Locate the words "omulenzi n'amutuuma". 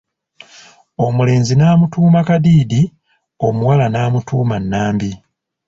1.05-2.21